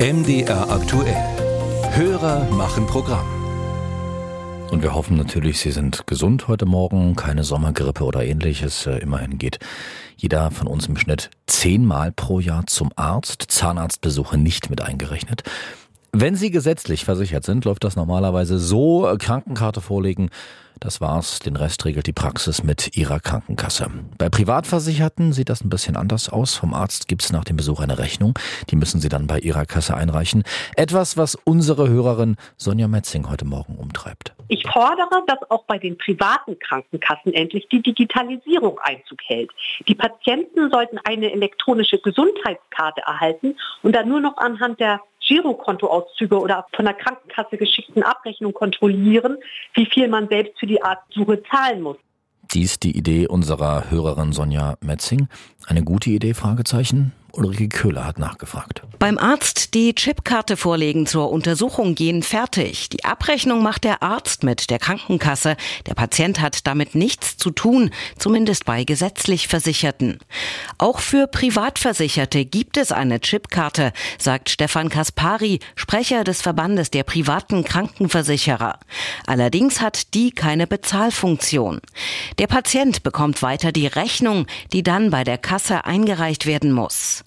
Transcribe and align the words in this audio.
MDR 0.00 0.70
aktuell. 0.70 1.16
Hörer 1.90 2.48
machen 2.52 2.86
Programm. 2.86 3.26
Und 4.70 4.80
wir 4.80 4.94
hoffen 4.94 5.16
natürlich, 5.16 5.58
Sie 5.58 5.72
sind 5.72 6.06
gesund 6.06 6.46
heute 6.46 6.66
Morgen, 6.66 7.16
keine 7.16 7.42
Sommergrippe 7.42 8.04
oder 8.04 8.24
ähnliches. 8.24 8.86
Äh, 8.86 8.98
immerhin 8.98 9.38
geht 9.38 9.58
jeder 10.16 10.52
von 10.52 10.68
uns 10.68 10.86
im 10.86 10.96
Schnitt 10.96 11.30
zehnmal 11.48 12.12
pro 12.12 12.38
Jahr 12.38 12.68
zum 12.68 12.92
Arzt, 12.94 13.46
Zahnarztbesuche 13.48 14.38
nicht 14.38 14.70
mit 14.70 14.82
eingerechnet. 14.82 15.42
Wenn 16.20 16.34
Sie 16.34 16.50
gesetzlich 16.50 17.04
versichert 17.04 17.44
sind, 17.44 17.64
läuft 17.64 17.84
das 17.84 17.94
normalerweise 17.94 18.58
so, 18.58 19.08
Krankenkarte 19.20 19.80
vorlegen, 19.80 20.30
das 20.80 21.00
war's. 21.00 21.38
Den 21.38 21.54
Rest 21.54 21.84
regelt 21.84 22.08
die 22.08 22.12
Praxis 22.12 22.64
mit 22.64 22.96
ihrer 22.96 23.20
Krankenkasse. 23.20 23.88
Bei 24.18 24.28
Privatversicherten 24.28 25.32
sieht 25.32 25.48
das 25.48 25.62
ein 25.62 25.70
bisschen 25.70 25.96
anders 25.96 26.28
aus. 26.28 26.56
Vom 26.56 26.74
Arzt 26.74 27.06
gibt's 27.06 27.30
nach 27.30 27.44
dem 27.44 27.56
Besuch 27.56 27.78
eine 27.78 27.98
Rechnung. 27.98 28.36
Die 28.70 28.74
müssen 28.74 29.00
sie 29.00 29.08
dann 29.08 29.28
bei 29.28 29.38
ihrer 29.38 29.64
Kasse 29.64 29.96
einreichen. 29.96 30.42
Etwas, 30.74 31.16
was 31.16 31.36
unsere 31.36 31.88
Hörerin 31.88 32.36
Sonja 32.56 32.88
Metzing 32.88 33.30
heute 33.30 33.44
Morgen 33.44 33.76
umtreibt. 33.76 34.34
Ich 34.48 34.64
fordere, 34.66 35.22
dass 35.28 35.50
auch 35.50 35.64
bei 35.66 35.78
den 35.78 35.96
privaten 35.98 36.58
Krankenkassen 36.58 37.32
endlich 37.32 37.68
die 37.68 37.82
Digitalisierung 37.82 38.80
Einzug 38.80 39.18
hält. 39.24 39.50
Die 39.86 39.94
Patienten 39.94 40.68
sollten 40.70 40.98
eine 41.04 41.30
elektronische 41.30 41.98
Gesundheitskarte 41.98 43.02
erhalten 43.02 43.56
und 43.84 43.94
dann 43.94 44.08
nur 44.08 44.20
noch 44.20 44.36
anhand 44.38 44.80
der 44.80 45.00
Girokontoauszüge 45.28 46.38
oder 46.38 46.66
von 46.74 46.86
der 46.86 46.94
Krankenkasse 46.94 47.58
geschickten 47.58 48.02
Abrechnung 48.02 48.54
kontrollieren, 48.54 49.36
wie 49.74 49.86
viel 49.86 50.08
man 50.08 50.28
selbst 50.28 50.58
für 50.58 50.66
die 50.66 50.82
Arztsuche 50.82 51.42
zahlen 51.50 51.82
muss. 51.82 51.96
Dies 52.50 52.80
die 52.80 52.96
Idee 52.96 53.26
unserer 53.28 53.90
Hörerin 53.90 54.32
Sonja 54.32 54.76
Metzing. 54.80 55.28
Eine 55.66 55.84
gute 55.84 56.08
Idee? 56.08 56.32
Fragezeichen. 56.32 57.12
Ulrike 57.32 57.68
Köhler 57.68 58.04
hat 58.04 58.18
nachgefragt. 58.18 58.82
Beim 58.98 59.18
Arzt 59.18 59.74
die 59.74 59.94
Chipkarte 59.94 60.56
vorlegen 60.56 61.06
zur 61.06 61.30
Untersuchung 61.30 61.94
gehen 61.94 62.22
fertig. 62.22 62.88
Die 62.88 63.04
Abrechnung 63.04 63.62
macht 63.62 63.84
der 63.84 64.02
Arzt 64.02 64.42
mit 64.42 64.70
der 64.70 64.78
Krankenkasse. 64.78 65.56
Der 65.86 65.94
Patient 65.94 66.40
hat 66.40 66.66
damit 66.66 66.94
nichts 66.94 67.36
zu 67.36 67.50
tun, 67.50 67.90
zumindest 68.18 68.64
bei 68.64 68.84
gesetzlich 68.84 69.46
Versicherten. 69.46 70.18
Auch 70.78 71.00
für 71.00 71.26
Privatversicherte 71.26 72.44
gibt 72.44 72.76
es 72.76 72.90
eine 72.90 73.20
Chipkarte, 73.20 73.92
sagt 74.18 74.50
Stefan 74.50 74.88
Kaspari, 74.88 75.60
Sprecher 75.76 76.24
des 76.24 76.42
Verbandes 76.42 76.90
der 76.90 77.04
privaten 77.04 77.62
Krankenversicherer. 77.62 78.78
Allerdings 79.26 79.80
hat 79.80 80.14
die 80.14 80.30
keine 80.30 80.66
Bezahlfunktion. 80.66 81.80
Der 82.38 82.46
Patient 82.46 83.02
bekommt 83.02 83.42
weiter 83.42 83.70
die 83.70 83.86
Rechnung, 83.86 84.46
die 84.72 84.82
dann 84.82 85.10
bei 85.10 85.24
der 85.24 85.38
Kasse 85.38 85.84
eingereicht 85.84 86.46
werden 86.46 86.72
muss. 86.72 87.17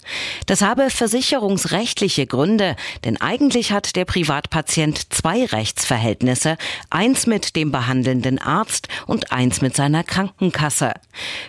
Das 0.46 0.62
habe 0.62 0.90
versicherungsrechtliche 0.90 2.26
Gründe, 2.26 2.76
denn 3.04 3.20
eigentlich 3.20 3.72
hat 3.72 3.96
der 3.96 4.04
Privatpatient 4.04 5.12
zwei 5.12 5.44
Rechtsverhältnisse, 5.44 6.56
eins 6.90 7.26
mit 7.26 7.56
dem 7.56 7.72
behandelnden 7.72 8.38
Arzt 8.38 8.88
und 9.06 9.32
eins 9.32 9.60
mit 9.60 9.76
seiner 9.76 10.04
Krankenkasse. 10.04 10.94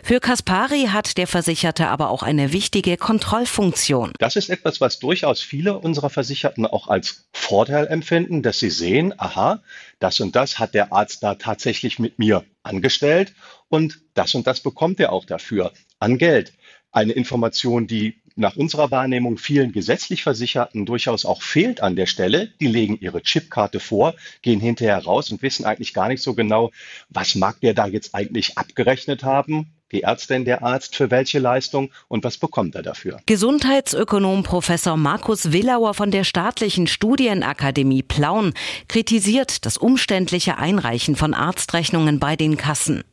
Für 0.04 0.20
Kaspari 0.20 0.88
hat 0.92 1.18
der 1.18 1.28
Versicherte 1.28 1.88
aber 1.88 2.10
auch 2.10 2.24
eine 2.24 2.54
wichtige 2.54 2.98
Kontrollfunktion. 2.98 4.14
Das 4.20 4.36
ist 4.36 4.50
etwas, 4.50 4.82
was 4.82 5.00
durchaus 5.00 5.42
viele 5.42 5.78
unserer 5.80 6.10
Versicherten 6.10 6.66
auch 6.66 6.88
als 6.88 7.26
Vorteil 7.34 7.88
empfinden, 7.88 8.42
dass 8.42 8.60
sie 8.60 8.70
sehen, 8.70 9.14
aha, 9.18 9.62
das 10.00 10.20
und 10.20 10.36
das 10.36 10.60
hat 10.60 10.74
der 10.74 10.92
Arzt 10.92 11.24
da 11.24 11.36
tatsächlich 11.36 12.00
mit 12.00 12.20
mir 12.20 12.44
angestellt 12.64 13.34
und 13.70 14.02
das 14.14 14.36
und 14.36 14.48
das 14.48 14.60
bekommt 14.60 15.00
er 15.00 15.12
auch 15.12 15.26
dafür 15.26 15.74
an 16.00 16.18
Geld. 16.18 16.54
Eine 16.92 17.14
Information, 17.14 17.88
die 17.88 18.22
nach 18.36 18.56
unserer 18.56 18.92
Wahrnehmung 18.92 19.38
vielen 19.38 19.72
gesetzlich 19.72 20.24
Versicherten 20.24 20.86
durchaus 20.86 21.26
auch 21.26 21.42
fehlt 21.42 21.82
an 21.82 21.96
der 21.96 22.06
Stelle. 22.06 22.52
Die 22.60 22.68
legen 22.68 22.98
ihre 23.00 23.22
Chipkarte 23.22 23.80
vor, 23.80 24.16
gehen 24.42 24.60
hinterher 24.60 25.04
raus 25.04 25.32
und 25.32 25.42
wissen 25.42 25.66
eigentlich 25.66 25.94
gar 25.94 26.08
nicht 26.08 26.24
so 26.24 26.34
genau, 26.34 26.72
was 27.10 27.36
mag 27.36 27.62
der 27.62 27.74
da 27.74 27.88
jetzt 27.88 28.16
eigentlich 28.16 28.58
abgerechnet 28.58 29.24
haben 29.24 29.74
die 29.94 30.04
Ärztin, 30.04 30.46
der 30.46 30.64
Arzt 30.64 30.96
für 30.96 31.12
welche 31.12 31.40
Leistung 31.40 31.92
und 32.08 32.24
was 32.24 32.38
bekommt 32.38 32.76
er 32.76 32.84
dafür. 32.84 33.20
Gesundheitsökonom 33.26 34.44
Professor 34.44 34.98
Markus 34.98 35.52
Willauer 35.52 35.94
von 35.94 36.12
der 36.12 36.24
staatlichen 36.24 36.88
Studienakademie 36.88 38.04
Plauen 38.04 38.54
kritisiert 38.88 39.66
das 39.66 39.78
umständliche 39.78 40.58
Einreichen 40.58 41.16
von 41.16 41.34
Arztrechnungen 41.34 42.20
bei 42.20 42.36
den 42.36 42.58
Kassen. 42.58 43.04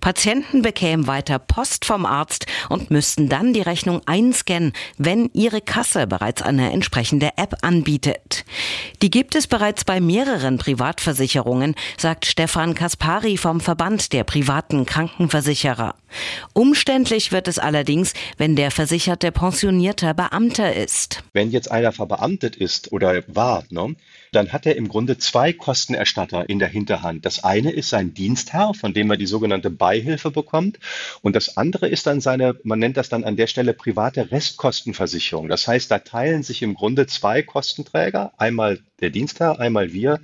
Patienten 0.00 0.62
bekämen 0.62 1.06
weiter 1.06 1.38
Post 1.38 1.84
vom 1.84 2.06
Arzt 2.06 2.46
und 2.68 2.90
müssten 2.90 3.28
dann 3.28 3.52
die 3.52 3.60
Rechnung 3.60 4.00
einscannen, 4.06 4.72
wenn 4.98 5.30
ihre 5.32 5.60
Kasse 5.60 6.06
bereits 6.06 6.42
eine 6.42 6.72
entsprechende 6.72 7.30
App 7.36 7.56
anbietet. 7.62 8.44
Die 9.02 9.10
gibt 9.10 9.34
es 9.34 9.46
bereits 9.46 9.84
bei 9.84 10.00
mehreren 10.00 10.58
Privatversicherungen, 10.58 11.74
sagt 11.96 12.26
Stefan 12.26 12.74
Kaspari 12.74 13.36
vom 13.36 13.60
Verband 13.60 14.12
der 14.12 14.24
privaten 14.24 14.86
Krankenversicherer. 14.86 15.94
Umständlich 16.52 17.32
wird 17.32 17.48
es 17.48 17.58
allerdings, 17.58 18.12
wenn 18.36 18.56
der 18.56 18.70
Versicherte 18.70 19.32
pensionierter 19.32 20.14
Beamter 20.14 20.74
ist. 20.74 21.22
Wenn 21.32 21.50
jetzt 21.50 21.70
einer 21.70 21.92
verbeamtet 21.92 22.56
ist 22.56 22.92
oder 22.92 23.22
war, 23.26 23.64
ne, 23.70 23.94
dann 24.32 24.52
hat 24.52 24.66
er 24.66 24.76
im 24.76 24.88
Grunde 24.88 25.18
zwei 25.18 25.52
Kostenerstatter 25.52 26.48
in 26.48 26.58
der 26.58 26.68
Hinterhand. 26.68 27.26
Das 27.26 27.42
eine 27.42 27.72
ist 27.72 27.90
sein 27.90 28.14
Dienstherr, 28.14 28.74
von 28.74 28.94
dem 28.94 29.10
er 29.10 29.16
die 29.16 29.26
sogenannte 29.26 29.70
Beihilfe 29.70 30.30
bekommt. 30.30 30.78
Und 31.22 31.34
das 31.36 31.56
andere 31.56 31.88
ist 31.88 32.06
dann 32.06 32.20
seine, 32.20 32.56
man 32.62 32.78
nennt 32.78 32.96
das 32.96 33.08
dann 33.08 33.24
an 33.24 33.36
der 33.36 33.46
Stelle 33.46 33.74
private 33.74 34.30
Restkostenversicherung. 34.30 35.48
Das 35.48 35.66
heißt, 35.66 35.90
da 35.90 35.98
teilen 35.98 36.42
sich 36.42 36.62
im 36.62 36.74
Grunde 36.74 37.06
zwei 37.06 37.42
Kostenträger, 37.42 38.32
einmal 38.38 38.80
der 39.00 39.10
Dienstherr, 39.10 39.58
einmal 39.58 39.92
wir, 39.92 40.20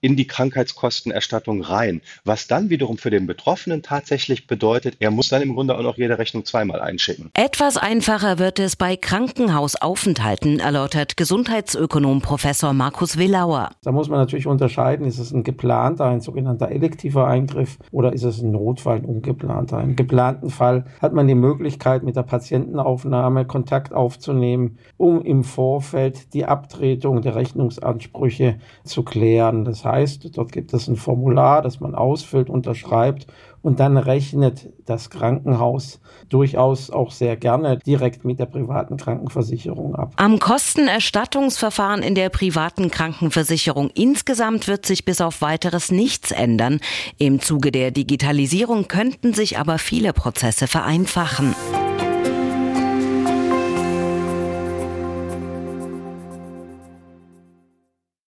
in 0.00 0.16
die 0.16 0.26
Krankheitskostenerstattung 0.26 1.62
rein. 1.62 2.00
Was 2.24 2.46
dann 2.46 2.70
wiederum 2.70 2.98
für 2.98 3.10
den 3.10 3.26
Betroffenen 3.26 3.82
tatsächlich 3.82 4.46
bedeutet, 4.46 4.96
er 5.00 5.10
muss 5.10 5.28
dann 5.28 5.42
im 5.44 5.54
Grunde 5.54 5.76
auch 5.78 5.82
noch 5.82 5.96
jede 5.96 6.18
Rechnung 6.18 6.44
zweimal 6.44 6.80
einschicken. 6.80 7.30
Etwas 7.34 7.76
einfacher 7.76 8.38
wird 8.38 8.58
es 8.58 8.76
bei 8.76 8.96
Krankenhausaufenthalten, 8.96 10.58
erläutert 10.58 11.16
Gesundheitsökonom 11.16 12.20
Professor 12.20 12.72
Markus 12.72 13.16
Willauer. 13.16 13.70
Da 13.82 13.92
muss 13.92 14.08
man 14.08 14.18
natürlich 14.18 14.46
unterscheiden, 14.46 15.06
ist 15.06 15.18
es 15.18 15.32
ein 15.32 15.44
geplanter, 15.44 16.06
ein 16.06 16.20
sogenannter 16.20 16.70
elektiver 16.70 17.26
Eingriff 17.26 17.78
oder 17.92 18.12
ist 18.12 18.24
es 18.24 18.42
ein 18.42 18.50
Notfall, 18.50 18.96
ein 18.96 19.04
ungeplanter. 19.04 19.80
Im 19.80 19.96
geplanten 19.96 20.50
Fall 20.50 20.86
hat 21.00 21.12
man 21.12 21.26
die 21.26 21.34
Möglichkeit, 21.34 22.02
mit 22.02 22.16
der 22.16 22.22
Patientenaufnahme 22.22 23.44
Kontakt 23.44 23.92
aufzunehmen, 23.92 24.78
um 24.96 25.22
im 25.22 25.44
Vorfeld 25.44 26.34
die 26.34 26.44
Abtretung 26.44 27.22
der 27.22 27.36
Rechnungsansprüche 27.36 28.24
Ansprüche 28.24 28.58
zu 28.84 29.02
klären. 29.02 29.64
Das 29.64 29.84
heißt, 29.84 30.36
dort 30.36 30.52
gibt 30.52 30.72
es 30.72 30.88
ein 30.88 30.96
Formular, 30.96 31.62
das 31.62 31.80
man 31.80 31.94
ausfüllt, 31.94 32.48
unterschreibt 32.48 33.26
und 33.64 33.80
dann 33.80 33.96
rechnet 33.96 34.68
das 34.84 35.08
Krankenhaus 35.08 35.98
durchaus 36.28 36.90
auch 36.90 37.10
sehr 37.10 37.36
gerne 37.36 37.78
direkt 37.78 38.24
mit 38.24 38.38
der 38.38 38.44
privaten 38.44 38.98
Krankenversicherung 38.98 39.96
ab. 39.96 40.12
Am 40.16 40.38
Kostenerstattungsverfahren 40.38 42.02
in 42.02 42.14
der 42.14 42.28
privaten 42.28 42.90
Krankenversicherung 42.90 43.90
insgesamt 43.94 44.68
wird 44.68 44.84
sich 44.84 45.06
bis 45.06 45.22
auf 45.22 45.40
weiteres 45.40 45.90
nichts 45.90 46.30
ändern. 46.30 46.78
Im 47.16 47.40
Zuge 47.40 47.72
der 47.72 47.90
Digitalisierung 47.90 48.86
könnten 48.86 49.32
sich 49.32 49.58
aber 49.58 49.78
viele 49.78 50.12
Prozesse 50.12 50.66
vereinfachen. 50.66 51.54